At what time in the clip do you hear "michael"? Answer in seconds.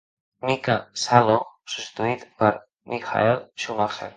2.95-3.41